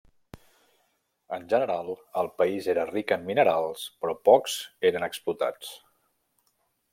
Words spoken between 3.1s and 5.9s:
en minerals però pocs eren explotats.